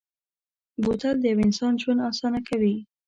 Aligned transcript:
بوتل 0.83 1.15
د 1.19 1.23
یو 1.31 1.39
انسان 1.47 1.73
ژوند 1.81 2.03
اسانه 2.09 2.39
کوي. 2.49 2.75